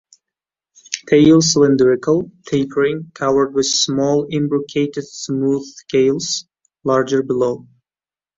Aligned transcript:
Tail 1.09 1.41
cylindrical, 1.41 2.31
tapering, 2.47 3.11
covered 3.13 3.53
with 3.53 3.67
small 3.67 4.25
imbricated 4.31 5.03
smooth 5.07 5.63
scales, 5.63 6.47
larger 6.83 7.21
below. 7.21 7.67